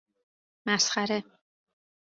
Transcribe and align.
مسخره 0.65 1.23